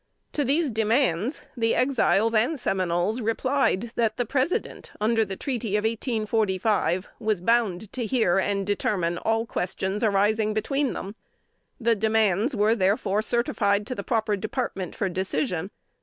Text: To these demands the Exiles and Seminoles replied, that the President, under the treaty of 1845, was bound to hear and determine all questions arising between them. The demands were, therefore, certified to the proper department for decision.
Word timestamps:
To 0.33 0.43
these 0.43 0.71
demands 0.71 1.43
the 1.55 1.75
Exiles 1.75 2.33
and 2.33 2.59
Seminoles 2.59 3.21
replied, 3.21 3.91
that 3.93 4.17
the 4.17 4.25
President, 4.25 4.89
under 4.99 5.23
the 5.23 5.35
treaty 5.35 5.77
of 5.77 5.83
1845, 5.83 7.07
was 7.19 7.39
bound 7.39 7.93
to 7.93 8.07
hear 8.07 8.39
and 8.39 8.65
determine 8.65 9.19
all 9.19 9.45
questions 9.45 10.03
arising 10.03 10.55
between 10.55 10.93
them. 10.93 11.13
The 11.79 11.93
demands 11.95 12.55
were, 12.55 12.73
therefore, 12.73 13.21
certified 13.21 13.85
to 13.85 13.93
the 13.93 14.03
proper 14.03 14.35
department 14.35 14.95
for 14.95 15.07
decision. 15.07 15.69